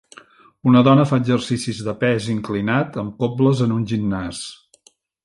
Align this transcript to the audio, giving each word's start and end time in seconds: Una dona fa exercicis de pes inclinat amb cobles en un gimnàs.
Una 0.69 0.81
dona 0.85 1.03
fa 1.11 1.19
exercicis 1.23 1.81
de 1.87 1.93
pes 2.03 2.29
inclinat 2.37 2.97
amb 3.03 3.21
cobles 3.21 3.63
en 3.67 3.75
un 3.77 3.85
gimnàs. 3.93 4.41